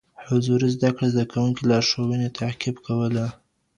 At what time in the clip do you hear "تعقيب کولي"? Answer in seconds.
2.39-3.27